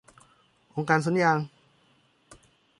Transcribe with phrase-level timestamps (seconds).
[0.75, 1.37] องค์การสวนยาง